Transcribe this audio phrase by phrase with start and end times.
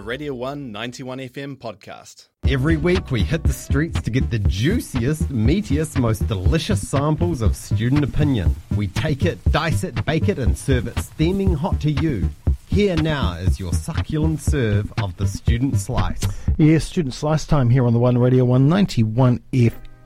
[0.00, 2.28] a Radio 1 91 FM podcast.
[2.48, 7.54] Every week we hit the streets to get the juiciest, meatiest, most delicious samples of
[7.54, 8.56] student opinion.
[8.74, 12.30] We take it, dice it, bake it, and serve it steaming hot to you.
[12.66, 16.22] Here now is your succulent serve of the student slice.
[16.56, 19.42] Yes, student slice time here on the One Radio 191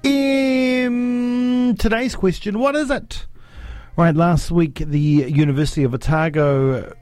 [0.02, 1.78] FM.
[1.78, 3.26] Today's question, what is it?
[3.96, 6.92] Right, last week the University of Otago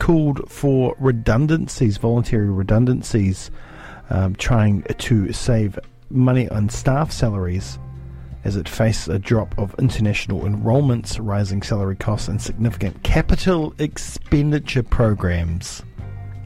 [0.00, 3.50] called for redundancies, voluntary redundancies,
[4.08, 5.78] um, trying to save
[6.10, 7.78] money on staff salaries
[8.42, 14.82] as it faced a drop of international enrolments, rising salary costs, and significant capital expenditure
[14.82, 15.82] programs.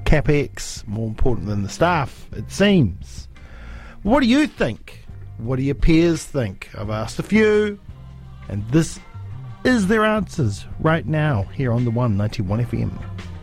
[0.04, 3.28] CapEx, more important than the staff, it seems.
[4.02, 5.06] What do you think?
[5.38, 6.68] What do your peers think?
[6.76, 7.78] I've asked a few,
[8.48, 8.98] and this
[9.64, 13.33] is their answers right now here on the 191 FM.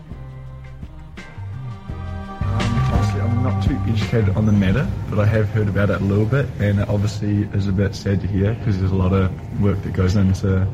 [3.62, 6.80] Too educated on the matter, but I have heard about it a little bit, and
[6.80, 9.32] it obviously is a bit sad to hear because there's a lot of
[9.62, 10.68] work that goes into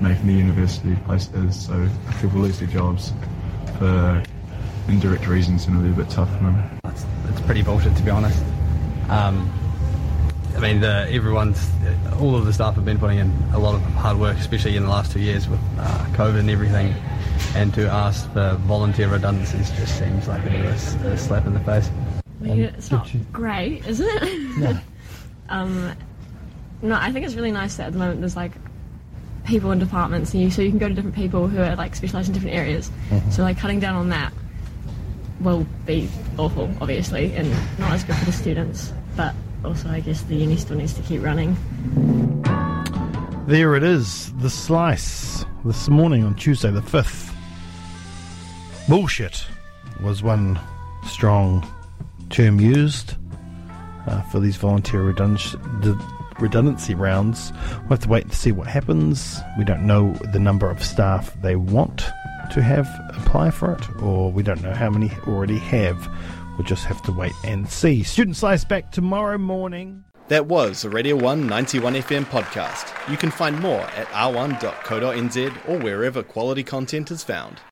[0.00, 1.30] making the university place.
[1.50, 1.88] So
[2.20, 3.12] people lose their jobs
[3.78, 4.22] for
[4.88, 6.80] indirect reasons, and it'll be a bit tough for them.
[6.84, 8.42] It's, it's pretty bullshit to be honest.
[9.08, 9.50] Um,
[10.56, 11.70] I mean, the, everyone's,
[12.20, 14.82] all of the staff have been putting in a lot of hard work, especially in
[14.82, 16.94] the last two years with uh, COVID and everything.
[17.54, 21.46] And to ask for volunteer redundancies just seems like a bit of a, a slap
[21.46, 21.90] in the face.
[22.42, 24.58] I mean, it's not great, is it?
[24.58, 24.78] No.
[25.48, 25.92] um,
[26.82, 28.52] no, I think it's really nice that at the moment there's like
[29.44, 31.94] people in departments, and you, so you can go to different people who are like
[31.94, 32.90] specialised in different areas.
[33.30, 34.32] So like cutting down on that
[35.40, 38.92] will be awful, obviously, and not as good for the students.
[39.16, 39.34] But
[39.64, 41.56] also, I guess the uni still needs to keep running.
[43.46, 47.34] There it is, the slice this morning on Tuesday the 5th.
[48.88, 49.44] Bullshit
[50.00, 50.58] was one
[51.06, 51.66] strong
[52.32, 53.14] term used
[54.06, 57.52] uh, for these volunteer redundancy, rounds.
[57.80, 59.38] We'll have to wait to see what happens.
[59.58, 61.98] We don't know the number of staff they want
[62.50, 66.08] to have apply for it, or we don't know how many already have.
[66.56, 68.02] We'll just have to wait and see.
[68.02, 70.04] Student Slice back tomorrow morning.
[70.28, 73.10] That was a Radio 1 91 FM podcast.
[73.10, 77.62] You can find more at r1.co.nz or wherever quality content is found.